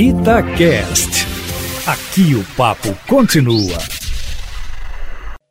[0.00, 1.26] Itacast.
[1.84, 3.76] Aqui o papo continua.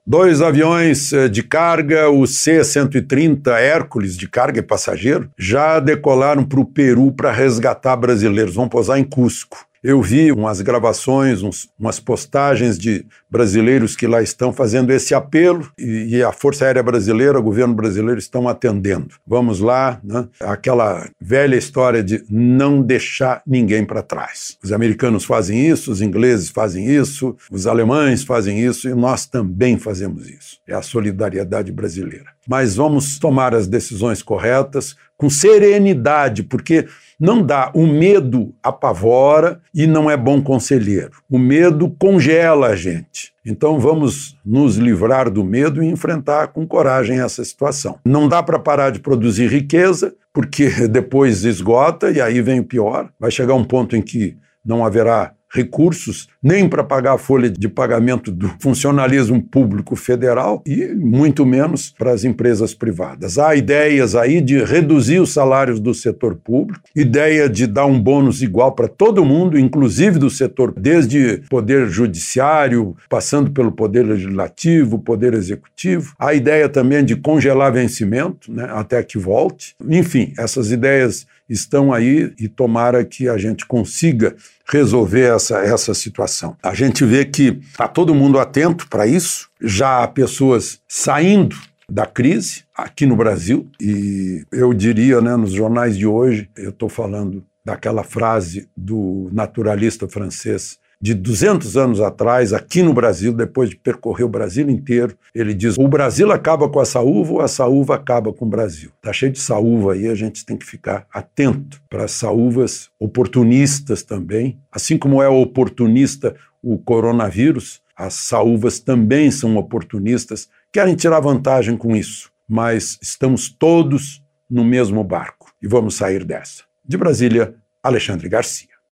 [0.05, 6.62] Dois aviões eh, de carga, o C-130 Hércules, de carga e passageiro, já decolaram para
[6.62, 8.55] o Peru para resgatar brasileiros.
[8.55, 9.67] Vão posar em Cusco.
[9.84, 15.69] Eu vi umas gravações, uns, umas postagens de brasileiros que lá estão fazendo esse apelo
[15.78, 19.16] e, e, a Força Aérea Brasileira, o governo brasileiro estão atendendo.
[19.26, 20.27] Vamos lá, né?
[20.41, 24.58] aquela velha história de não deixar ninguém para trás.
[24.63, 29.78] Os americanos fazem isso, os ingleses fazem isso, os alemães fazem isso e nós também
[29.78, 30.58] fazemos isso.
[30.68, 32.38] É a solidariedade brasileira.
[32.48, 36.85] Mas vamos tomar as decisões corretas com serenidade, porque
[37.20, 37.71] não dá.
[37.73, 41.12] O medo apavora e não é bom conselheiro.
[41.30, 43.34] O medo congela a gente.
[43.45, 47.98] Então vamos nos livrar do medo e enfrentar com coragem essa situação.
[48.05, 53.09] Não dá para parar de produzir riqueza, porque depois esgota e aí vem o pior.
[53.20, 57.68] Vai chegar um ponto em que não haverá recursos nem para pagar a folha de
[57.68, 63.38] pagamento do funcionalismo público federal e muito menos para as empresas privadas.
[63.38, 68.41] Há ideias aí de reduzir os salários do setor público, ideia de dar um bônus
[68.41, 75.33] igual para todo mundo, inclusive do setor, desde poder judiciário, passando pelo poder legislativo, poder
[75.33, 76.14] executivo.
[76.19, 79.75] Há ideia também de congelar vencimento, né, até que volte.
[79.88, 84.35] Enfim, essas ideias estão aí e tomara que a gente consiga
[84.69, 86.57] resolver essa, essa situação.
[86.61, 91.55] A gente vê que está todo mundo atento para isso, já há pessoas saindo
[91.89, 96.89] da crise aqui no Brasil e eu diria, né, nos jornais de hoje, eu estou
[96.89, 103.75] falando daquela frase do naturalista francês de 200 anos atrás, aqui no Brasil, depois de
[103.75, 107.95] percorrer o Brasil inteiro, ele diz: o Brasil acaba com a saúva ou a saúva
[107.95, 108.91] acaba com o Brasil.
[108.97, 114.01] Está cheio de saúva aí, a gente tem que ficar atento para as saúvas oportunistas
[114.01, 114.59] também.
[114.71, 121.95] Assim como é oportunista o coronavírus, as saúvas também são oportunistas, querem tirar vantagem com
[121.95, 122.31] isso.
[122.47, 126.63] Mas estamos todos no mesmo barco e vamos sair dessa.
[126.86, 127.53] De Brasília,
[127.83, 128.77] Alexandre Garcia.